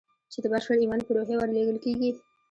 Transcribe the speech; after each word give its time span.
چې 0.31 0.39
د 0.43 0.45
بشپړ 0.53 0.75
ايمان 0.79 1.01
په 1.03 1.11
روحيه 1.17 1.37
ورلېږل 1.39 1.77
کېږي. 1.85 2.09